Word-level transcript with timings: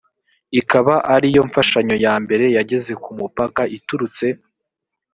ikaba 0.59 0.95
ari 1.15 1.27
yo 1.35 1.41
mfashanyo 1.49 1.95
ya 2.05 2.13
mbere 2.23 2.45
yageze 2.57 2.91
ku 3.03 3.09
mupaka 3.17 3.61
iturutse 3.77 4.25